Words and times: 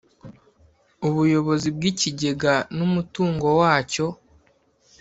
Ubuyobozi 1.07 1.67
bw 1.75 1.81
ikigega 1.91 2.53
n 2.75 2.77
umutungo 2.87 3.47
wacyo 3.59 4.07